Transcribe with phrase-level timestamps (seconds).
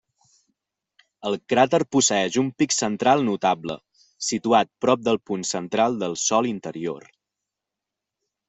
[1.29, 3.77] El cràter posseeix un pic central notable,
[4.31, 7.09] situat prop del punt central del sòl interior.